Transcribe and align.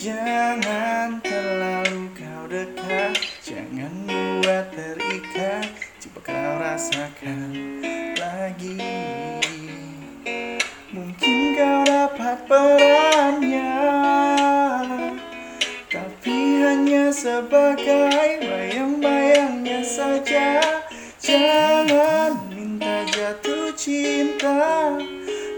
Jangan 0.00 1.20
terlalu 1.20 2.08
kau 2.16 2.48
dekat. 2.48 3.20
Jangan 3.44 4.08
buat 4.08 4.72
terikat. 4.72 5.76
Coba 6.00 6.20
kau 6.24 6.52
rasakan 6.56 7.52
lagi. 8.16 8.80
Mungkin 10.88 11.36
kau 11.52 11.84
dapat 11.84 12.48
perannya. 12.48 13.76
Tapi 15.92 16.36
hanya 16.64 17.12
sebagai 17.12 18.40
bayang-bayangnya 18.40 19.84
saja. 19.84 20.64
Jangan 21.20 22.48
minta 22.48 23.04
jatuh 23.04 23.68
cinta. 23.76 24.96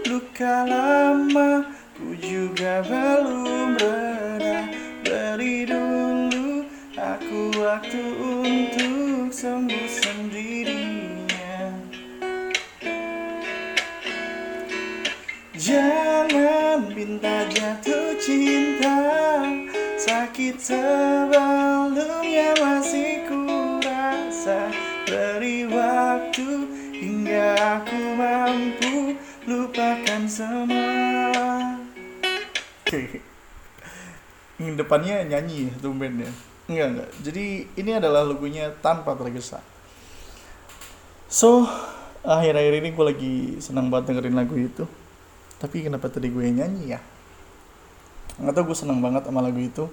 Luka 0.03 0.67
lama 0.67 1.63
ku 1.95 2.11
juga 2.19 2.83
belum 2.83 3.42
Beri 5.33 5.65
dulu 5.65 6.61
aku 6.93 7.57
waktu 7.57 8.05
untuk 8.21 9.33
sembuh 9.33 9.89
sendirinya. 9.89 11.73
Jangan 15.57 16.85
minta 16.93 17.49
jatuh 17.49 18.13
cinta 18.21 19.01
Sakit 19.97 20.61
sebelumnya 20.61 22.53
masih 22.61 23.25
kurasa 23.25 24.69
Beri 25.09 25.65
waktu 25.65 26.69
hingga 26.93 27.81
aku 27.81 28.01
mampu 28.21 29.17
lupakan 29.49 30.29
semua 30.29 31.12
depannya 34.57 35.25
nyanyi 35.25 35.69
ya 35.69 35.73
tumben 35.81 36.21
ya 36.21 36.31
Enggak 36.63 36.87
enggak. 36.95 37.09
Jadi 37.19 37.45
ini 37.75 37.91
adalah 37.91 38.23
lagunya 38.23 38.71
tanpa 38.79 39.19
tergesa. 39.19 39.59
So 41.27 41.67
akhir-akhir 42.23 42.73
ini 42.79 42.89
gue 42.95 43.05
lagi 43.05 43.35
senang 43.59 43.91
banget 43.91 44.15
dengerin 44.15 44.37
lagu 44.37 44.55
itu. 44.55 44.87
Tapi 45.59 45.83
kenapa 45.83 46.07
tadi 46.07 46.31
gue 46.31 46.43
nyanyi 46.47 46.95
ya? 46.95 46.99
Nggak 48.39 48.53
tau 48.55 48.63
gue 48.63 48.77
seneng 48.79 49.03
banget 49.03 49.27
sama 49.27 49.43
lagu 49.43 49.59
itu. 49.59 49.91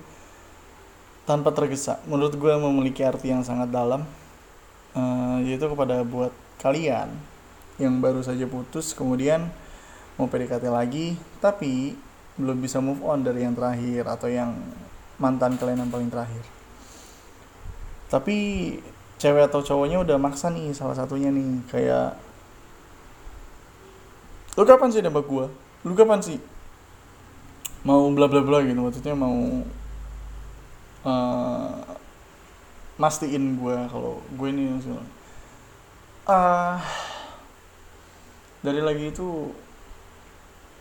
Tanpa 1.27 1.51
tergesa. 1.51 1.99
Menurut 2.07 2.39
gue 2.39 2.53
memiliki 2.55 3.03
arti 3.03 3.35
yang 3.35 3.43
sangat 3.43 3.71
dalam. 3.75 4.07
Uh, 4.91 5.39
yaitu 5.47 5.71
kepada 5.71 6.03
buat 6.03 6.35
kalian 6.59 7.15
yang 7.79 8.03
baru 8.03 8.27
saja 8.27 8.43
putus 8.51 8.91
kemudian 8.91 9.47
mau 10.19 10.27
PDKT 10.27 10.67
lagi 10.67 11.15
tapi 11.39 11.95
belum 12.41 12.59
bisa 12.65 12.81
move 12.81 13.05
on 13.05 13.21
dari 13.21 13.45
yang 13.45 13.53
terakhir 13.53 14.09
atau 14.09 14.29
yang 14.33 14.57
mantan 15.21 15.61
kalian 15.61 15.85
yang 15.85 15.93
paling 15.93 16.09
terakhir. 16.09 16.41
Tapi 18.09 18.37
cewek 19.21 19.53
atau 19.53 19.61
cowoknya 19.61 20.01
udah 20.01 20.17
maksa 20.17 20.49
nih 20.49 20.73
salah 20.73 20.97
satunya 20.97 21.29
nih 21.29 21.61
kayak 21.69 22.17
lu 24.57 24.65
kapan 24.65 24.89
sih 24.91 25.05
nembak 25.05 25.29
gua? 25.29 25.47
Lu 25.85 25.93
kapan 25.93 26.25
sih? 26.25 26.41
Mau 27.85 28.09
bla 28.17 28.27
bla 28.27 28.41
bla 28.41 28.65
gitu 28.65 28.81
maksudnya 28.81 29.13
mau 29.13 29.37
uh, 31.05 31.73
mastiin 33.01 33.61
gua 33.61 33.89
kalau 33.89 34.21
gue 34.37 34.49
ini 34.53 34.77
uh, 36.29 36.77
dari 38.61 38.81
lagi 38.85 39.09
itu 39.09 39.51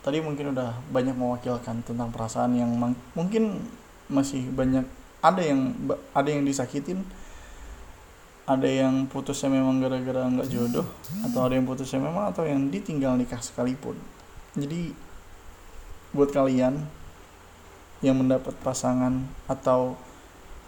tadi 0.00 0.18
mungkin 0.24 0.56
udah 0.56 0.80
banyak 0.88 1.12
mewakilkan 1.12 1.84
tentang 1.84 2.08
perasaan 2.08 2.56
yang 2.56 2.72
mungkin 3.12 3.60
masih 4.08 4.48
banyak 4.50 4.84
ada 5.20 5.42
yang 5.44 5.76
ada 6.16 6.28
yang 6.32 6.42
disakitin 6.48 7.04
ada 8.50 8.66
yang 8.66 9.06
putusnya 9.06 9.46
memang 9.46 9.78
gara-gara 9.78 10.26
nggak 10.26 10.50
jodoh 10.50 10.88
atau 11.22 11.40
ada 11.46 11.54
yang 11.54 11.68
putusnya 11.68 12.02
memang 12.02 12.34
atau 12.34 12.42
yang 12.42 12.66
ditinggal 12.66 13.14
nikah 13.14 13.38
sekalipun. 13.38 13.94
Jadi 14.58 14.90
buat 16.10 16.34
kalian 16.34 16.82
yang 18.02 18.18
mendapat 18.18 18.56
pasangan 18.58 19.22
atau 19.46 19.94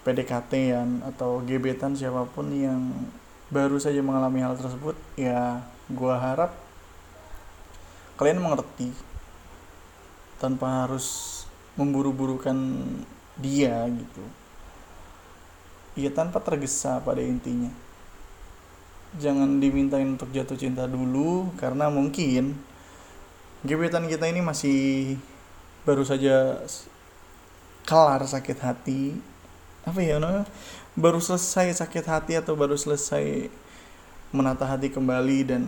PDKT-an 0.06 1.02
atau 1.10 1.42
gebetan 1.42 1.98
siapa 1.98 2.22
pun 2.30 2.54
yang 2.54 2.94
baru 3.50 3.82
saja 3.82 3.98
mengalami 3.98 4.46
hal 4.46 4.54
tersebut 4.54 4.94
ya 5.18 5.66
gua 5.90 6.22
harap 6.22 6.54
kalian 8.14 8.38
mengerti 8.38 8.94
tanpa 10.42 10.82
harus 10.82 11.38
memburu-burukan 11.78 12.58
dia 13.38 13.86
gitu. 13.86 14.24
Ya 15.94 16.10
tanpa 16.10 16.42
tergesa 16.42 16.98
pada 17.06 17.22
intinya. 17.22 17.70
Jangan 19.22 19.62
dimintain 19.62 20.18
untuk 20.18 20.34
jatuh 20.34 20.58
cinta 20.58 20.90
dulu 20.90 21.54
karena 21.54 21.86
mungkin 21.86 22.58
gebetan 23.62 24.10
kita 24.10 24.26
ini 24.26 24.42
masih 24.42 25.14
baru 25.86 26.02
saja 26.02 26.58
kelar 27.86 28.26
sakit 28.26 28.58
hati. 28.58 29.14
Apa 29.86 30.02
ya 30.02 30.18
no? 30.18 30.42
baru 30.92 31.24
selesai 31.24 31.80
sakit 31.80 32.04
hati 32.04 32.32
atau 32.36 32.52
baru 32.52 32.76
selesai 32.76 33.48
menata 34.28 34.68
hati 34.68 34.92
kembali 34.92 35.38
dan 35.48 35.64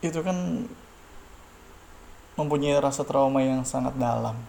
itu 0.00 0.16
kan 0.24 0.64
mempunyai 2.40 2.80
rasa 2.80 3.04
trauma 3.04 3.44
yang 3.44 3.60
sangat 3.68 3.92
dalam. 4.00 4.40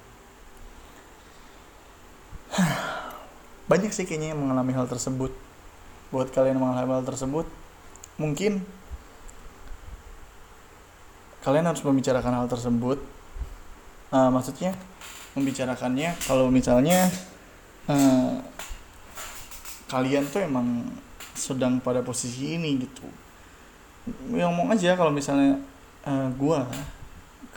Banyak 3.72 3.92
sih 3.92 4.08
kayaknya 4.08 4.32
yang 4.32 4.40
mengalami 4.40 4.72
hal 4.72 4.88
tersebut. 4.88 5.36
Buat 6.12 6.32
kalian 6.32 6.56
yang 6.56 6.64
mengalami 6.64 7.04
hal 7.04 7.08
tersebut 7.08 7.48
mungkin 8.20 8.62
kalian 11.42 11.66
harus 11.66 11.82
membicarakan 11.82 12.44
hal 12.44 12.48
tersebut. 12.48 13.02
Uh, 14.12 14.28
maksudnya 14.28 14.76
membicarakannya 15.34 16.14
kalau 16.28 16.52
misalnya 16.52 17.08
uh, 17.88 18.44
kalian 19.88 20.28
tuh 20.28 20.44
emang 20.44 20.84
sedang 21.32 21.80
pada 21.80 22.04
posisi 22.04 22.60
ini 22.60 22.84
gitu. 22.84 23.08
Mau 24.30 24.68
aja 24.68 25.00
kalau 25.00 25.16
misalnya 25.16 25.64
uh, 26.04 26.28
gua 26.36 26.68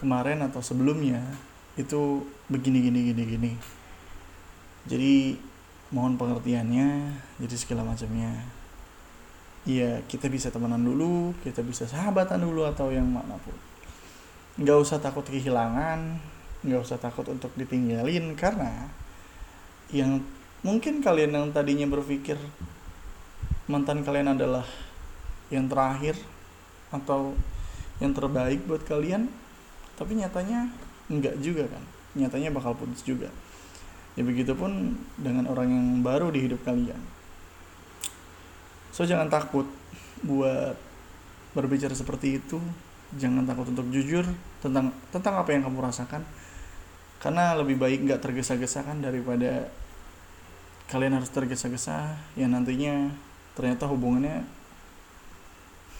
kemarin 0.00 0.42
atau 0.44 0.60
sebelumnya 0.64 1.20
itu 1.74 2.24
begini 2.48 2.84
gini 2.84 3.00
gini 3.12 3.22
gini. 3.24 3.52
Jadi 4.84 5.38
mohon 5.92 6.18
pengertiannya 6.18 7.18
jadi 7.40 7.56
segala 7.56 7.86
macamnya. 7.86 8.32
Ya 9.64 10.04
kita 10.10 10.28
bisa 10.28 10.52
temenan 10.52 10.84
dulu 10.84 11.32
kita 11.40 11.64
bisa 11.64 11.88
sahabatan 11.88 12.44
dulu 12.44 12.68
atau 12.68 12.92
yang 12.92 13.08
mana 13.08 13.36
pun. 13.40 13.56
Nggak 14.60 14.78
usah 14.80 14.98
takut 15.00 15.24
kehilangan 15.24 16.32
nggak 16.64 16.80
usah 16.80 16.96
takut 16.96 17.28
untuk 17.28 17.52
ditinggalin 17.60 18.32
karena 18.40 18.88
yang 19.92 20.24
mungkin 20.64 21.04
kalian 21.04 21.36
yang 21.36 21.46
tadinya 21.52 21.84
berpikir 21.84 22.40
mantan 23.68 24.00
kalian 24.00 24.32
adalah 24.32 24.64
yang 25.52 25.68
terakhir 25.68 26.16
atau 26.88 27.36
yang 28.00 28.16
terbaik 28.16 28.64
buat 28.64 28.80
kalian 28.88 29.28
tapi 29.94 30.18
nyatanya 30.18 30.70
enggak 31.10 31.38
juga 31.38 31.66
kan. 31.70 31.82
Nyatanya 32.14 32.50
bakal 32.54 32.78
putus 32.78 33.02
juga. 33.02 33.30
Ya 34.14 34.22
begitupun 34.22 34.94
dengan 35.18 35.50
orang 35.50 35.68
yang 35.70 35.88
baru 36.06 36.30
di 36.30 36.46
hidup 36.46 36.62
kalian. 36.62 36.98
So 38.94 39.02
jangan 39.02 39.26
takut 39.26 39.66
buat 40.22 40.78
berbicara 41.54 41.94
seperti 41.94 42.38
itu. 42.38 42.62
Jangan 43.18 43.46
takut 43.46 43.66
untuk 43.70 43.90
jujur 43.90 44.26
tentang 44.62 44.94
tentang 45.10 45.34
apa 45.42 45.50
yang 45.50 45.66
kamu 45.66 45.82
rasakan. 45.82 46.22
Karena 47.18 47.58
lebih 47.58 47.78
baik 47.78 48.06
nggak 48.06 48.22
tergesa-gesa 48.22 48.86
kan 48.86 49.02
daripada 49.02 49.66
kalian 50.86 51.18
harus 51.18 51.30
tergesa-gesa. 51.34 52.14
Yang 52.38 52.50
nantinya 52.54 52.94
ternyata 53.58 53.90
hubungannya 53.90 54.46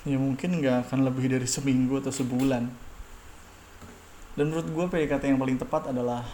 ya 0.05 0.21
mungkin 0.21 0.61
nggak 0.61 0.87
akan 0.87 1.09
lebih 1.09 1.33
dari 1.33 1.49
seminggu 1.49 1.97
atau 1.99 2.13
sebulan 2.13 2.69
dan 4.35 4.51
menurut 4.51 4.69
gue 4.69 4.85
PDKT 4.91 5.31
yang 5.31 5.41
paling 5.41 5.59
tepat 5.59 5.95
adalah 5.95 6.27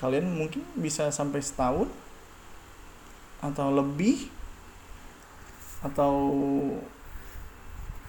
kalian 0.00 0.28
mungkin 0.32 0.64
bisa 0.76 1.08
sampai 1.08 1.40
setahun 1.40 1.88
atau 3.40 3.68
lebih 3.72 4.28
atau 5.84 6.14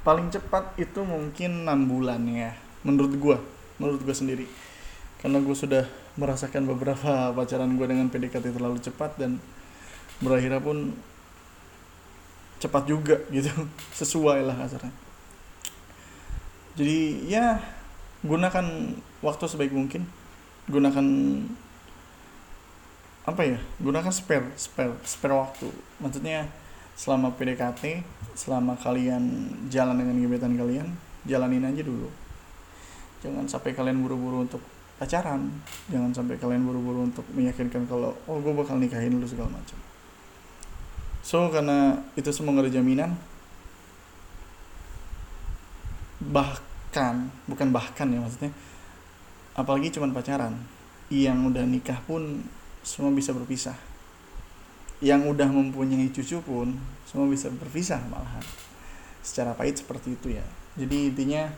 paling 0.07 0.31
cepat 0.31 0.71
itu 0.79 1.03
mungkin 1.03 1.67
enam 1.67 1.83
bulan 1.87 2.23
ya 2.27 2.55
menurut 2.87 3.13
gue 3.19 3.37
menurut 3.81 4.01
gue 4.01 4.15
sendiri. 4.15 4.45
Karena 5.17 5.41
gue 5.41 5.55
sudah 5.55 5.85
merasakan 6.17 6.65
beberapa 6.69 7.11
pacaran 7.37 7.73
gue 7.77 7.87
dengan 7.87 8.09
PDKT 8.09 8.53
terlalu 8.53 8.77
cepat 8.81 9.17
dan 9.17 9.41
berakhirnya 10.21 10.61
pun 10.61 10.93
cepat 12.57 12.89
juga 12.89 13.21
gitu 13.29 13.49
sesuai 13.99 14.45
lah 14.45 14.55
kasarnya. 14.57 14.93
Jadi 16.77 17.25
ya 17.25 17.57
gunakan 18.25 18.65
waktu 19.21 19.43
sebaik 19.45 19.73
mungkin. 19.73 20.07
Gunakan 20.67 21.05
apa 23.27 23.43
ya 23.43 23.59
gunakan 23.83 24.13
spare 24.13 24.47
spare 24.55 24.95
spare 25.03 25.35
waktu. 25.35 25.67
Maksudnya 25.99 26.47
selama 26.97 27.35
PDKT 27.35 28.01
selama 28.33 28.79
kalian 28.79 29.53
jalan 29.67 29.99
dengan 29.99 30.15
gebetan 30.17 30.55
kalian 30.55 30.87
jalanin 31.27 31.67
aja 31.67 31.83
dulu. 31.83 32.09
Jangan 33.21 33.45
sampai 33.45 33.75
kalian 33.75 33.99
buru-buru 33.99 34.47
untuk 34.47 34.63
pacaran. 34.97 35.49
Jangan 35.91 36.15
sampai 36.15 36.39
kalian 36.39 36.63
buru-buru 36.63 37.05
untuk 37.05 37.25
meyakinkan 37.35 37.85
kalau 37.85 38.15
oh 38.25 38.37
gue 38.39 38.53
bakal 38.55 38.79
nikahin 38.79 39.19
lu 39.19 39.27
segala 39.27 39.51
macam. 39.51 39.77
So 41.21 41.51
karena 41.51 41.99
itu 42.15 42.31
semua 42.31 42.55
gak 42.55 42.71
ada 42.71 42.79
jaminan 42.79 43.19
bahkan 46.87 47.27
bukan 47.51 47.67
bahkan 47.75 48.07
ya 48.07 48.19
maksudnya. 48.23 48.51
Apalagi 49.59 49.91
cuman 49.91 50.15
pacaran. 50.15 50.55
Yang 51.11 51.51
udah 51.51 51.63
nikah 51.67 51.99
pun 52.07 52.41
semua 52.81 53.11
bisa 53.11 53.35
berpisah. 53.35 53.75
Yang 55.03 55.35
udah 55.35 55.51
mempunyai 55.51 56.07
cucu 56.09 56.39
pun 56.41 56.79
semua 57.03 57.27
bisa 57.27 57.51
berpisah 57.51 57.99
malahan. 58.07 58.41
Secara 59.19 59.51
pahit 59.51 59.83
seperti 59.83 60.15
itu 60.15 60.39
ya. 60.39 60.45
Jadi 60.79 61.11
intinya 61.11 61.51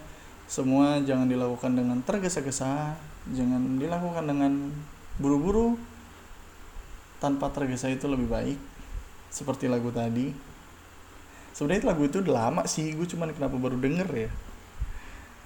semua 0.50 0.98
jangan 1.06 1.30
dilakukan 1.30 1.78
dengan 1.78 2.02
tergesa-gesa 2.02 2.98
jangan 3.30 3.78
dilakukan 3.78 4.26
dengan 4.26 4.74
buru-buru. 5.22 5.78
Tanpa 7.22 7.54
tergesa 7.54 7.88
itu 7.88 8.10
lebih 8.10 8.28
baik. 8.28 8.60
Seperti 9.30 9.70
lagu 9.70 9.94
tadi. 9.94 10.34
Sebenarnya 11.56 11.96
lagu 11.96 12.04
itu 12.08 12.20
udah 12.20 12.34
lama 12.50 12.64
sih 12.68 12.92
gue 12.92 13.08
cuman 13.08 13.32
kenapa 13.32 13.56
baru 13.56 13.80
denger 13.80 14.10
ya 14.12 14.32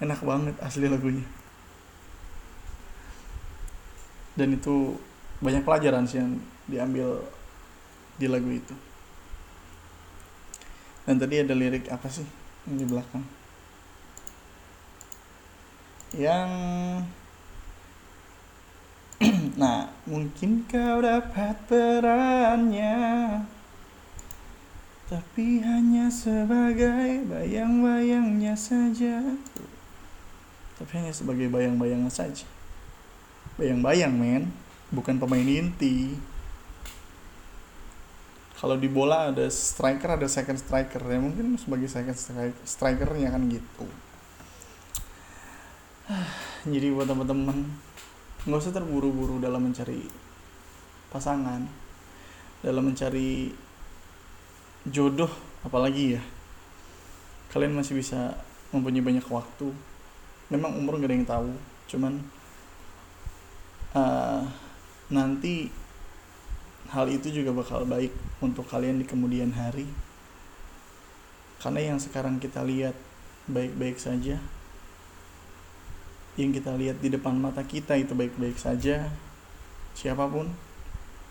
enak 0.04 0.20
banget 0.20 0.56
asli 0.60 0.86
lagunya. 0.86 1.24
Dan 4.36 4.54
itu 4.54 4.98
banyak 5.40 5.64
pelajaran 5.64 6.04
sih 6.04 6.20
yang 6.20 6.38
diambil 6.68 7.24
di 8.20 8.26
lagu 8.28 8.50
itu. 8.50 8.74
Dan 11.04 11.20
tadi 11.20 11.40
ada 11.40 11.54
lirik 11.56 11.88
apa 11.88 12.08
sih 12.08 12.26
yang 12.68 12.76
di 12.80 12.86
belakang? 12.88 13.24
Yang 16.14 16.50
nah 19.60 19.94
mungkin 20.04 20.66
kau 20.66 20.98
dapat 21.00 21.54
perannya 21.70 23.04
tapi 25.04 25.60
hanya 25.60 26.08
sebagai 26.08 27.28
bayang-bayangnya 27.28 28.56
saja 28.56 29.20
tapi 30.74 30.90
hanya 30.98 31.14
sebagai 31.14 31.46
bayang-bayangnya 31.46 32.10
saja. 32.10 32.46
Bayang-bayang 33.54 34.10
men. 34.10 34.50
Bukan 34.90 35.22
pemain 35.22 35.46
inti. 35.46 36.18
Kalau 38.58 38.74
di 38.78 38.90
bola 38.90 39.30
ada 39.30 39.46
striker 39.46 40.18
ada 40.18 40.26
second 40.26 40.58
striker. 40.58 40.98
Ya 41.06 41.18
mungkin 41.22 41.54
sebagai 41.62 41.86
second 41.86 42.18
strikernya 42.66 43.30
kan 43.30 43.46
gitu. 43.46 43.86
Jadi 46.74 46.86
buat 46.90 47.06
teman-teman 47.06 47.70
nggak 48.44 48.60
usah 48.60 48.76
terburu-buru 48.76 49.40
dalam 49.40 49.72
mencari 49.72 50.04
pasangan 51.08 51.64
dalam 52.60 52.84
mencari 52.84 53.54
jodoh 54.90 55.30
apalagi 55.62 56.18
ya. 56.18 56.22
Kalian 57.54 57.78
masih 57.78 57.94
bisa 57.94 58.34
mempunyai 58.74 59.04
banyak 59.04 59.26
waktu 59.30 59.70
memang 60.48 60.76
umur 60.76 61.00
gak 61.00 61.08
ada 61.08 61.16
yang 61.16 61.28
tahu. 61.28 61.50
Cuman 61.88 62.20
uh, 63.96 64.42
nanti 65.12 65.68
hal 66.92 67.08
itu 67.08 67.30
juga 67.30 67.54
bakal 67.56 67.84
baik 67.88 68.12
untuk 68.44 68.68
kalian 68.68 69.00
di 69.00 69.06
kemudian 69.06 69.52
hari. 69.52 69.88
Karena 71.60 71.94
yang 71.94 71.98
sekarang 72.00 72.40
kita 72.40 72.60
lihat 72.64 72.96
baik-baik 73.48 74.00
saja 74.00 74.40
yang 76.34 76.50
kita 76.50 76.74
lihat 76.74 76.98
di 76.98 77.14
depan 77.14 77.38
mata 77.38 77.62
kita 77.62 77.94
itu 77.94 78.10
baik-baik 78.10 78.58
saja. 78.58 79.06
Siapa 79.94 80.26
pun 80.26 80.50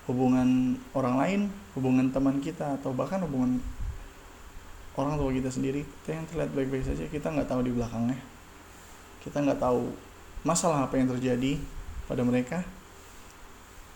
hubungan 0.07 0.75
orang 0.91 1.15
lain 1.15 1.41
hubungan 1.79 2.11
teman 2.11 2.43
kita 2.43 2.75
atau 2.75 2.91
bahkan 2.91 3.23
hubungan 3.23 3.63
orang 4.99 5.15
tua 5.15 5.31
kita 5.31 5.47
sendiri 5.47 5.87
kita 6.03 6.19
yang 6.19 6.25
terlihat 6.27 6.51
baik-baik 6.51 6.83
saja 6.83 7.03
kita 7.07 7.31
nggak 7.31 7.47
tahu 7.47 7.63
di 7.63 7.71
belakangnya 7.71 8.19
kita 9.23 9.39
nggak 9.39 9.59
tahu 9.63 9.89
masalah 10.43 10.83
apa 10.83 10.99
yang 10.99 11.07
terjadi 11.07 11.55
pada 12.05 12.21
mereka. 12.27 12.59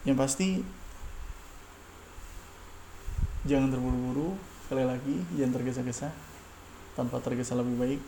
Yang 0.07 0.18
pasti 0.18 0.47
jangan 3.44 3.71
terburu-buru 3.71 4.39
sekali 4.63 4.83
lagi 4.88 5.15
jangan 5.35 5.53
tergesa-gesa. 5.59 6.09
Tanpa 6.95 7.19
tergesa 7.19 7.53
lebih 7.59 7.75
baik 7.75 8.01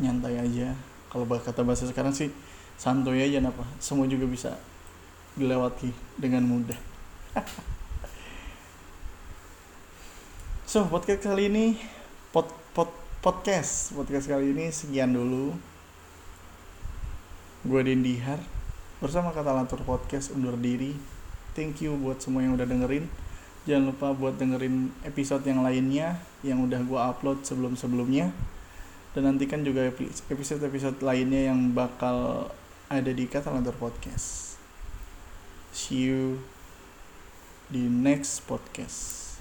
nyantai 0.00 0.40
aja. 0.40 0.72
Kalau 1.12 1.28
kata 1.28 1.60
bahasa 1.62 1.84
sekarang 1.84 2.16
sih 2.16 2.32
santuy 2.80 3.20
aja 3.20 3.38
apa 3.44 3.68
semua 3.78 4.08
juga 4.08 4.24
bisa 4.24 4.56
dilewati 5.36 5.92
dengan 6.16 6.48
mudah. 6.48 6.80
So 10.72 10.88
podcast 10.88 11.20
kali 11.20 11.52
ini 11.52 11.76
pod, 12.32 12.48
pod, 12.72 12.88
podcast 13.20 13.92
podcast 13.92 14.24
kali 14.24 14.56
ini 14.56 14.72
sekian 14.72 15.12
dulu 15.12 15.52
gue 17.62 17.80
Dindihar 17.86 18.42
bersama 18.98 19.30
kata 19.30 19.54
lantur 19.54 19.82
podcast 19.86 20.34
undur 20.34 20.58
diri. 20.58 20.98
Thank 21.54 21.86
you 21.86 21.94
buat 21.94 22.18
semua 22.18 22.42
yang 22.42 22.58
udah 22.58 22.66
dengerin. 22.66 23.06
Jangan 23.66 23.94
lupa 23.94 24.10
buat 24.10 24.34
dengerin 24.34 24.90
episode 25.06 25.46
yang 25.46 25.62
lainnya 25.62 26.18
yang 26.42 26.58
udah 26.66 26.82
gue 26.82 26.98
upload 26.98 27.46
sebelum-sebelumnya. 27.46 28.34
Dan 29.14 29.30
nantikan 29.30 29.62
juga 29.62 29.86
episode-episode 30.32 31.04
lainnya 31.06 31.54
yang 31.54 31.70
bakal 31.70 32.50
ada 32.90 33.10
di 33.14 33.30
Katalantor 33.30 33.78
Podcast. 33.78 34.58
See 35.70 36.10
you 36.10 36.42
di 37.72 37.86
next 37.88 38.44
podcast 38.44 39.31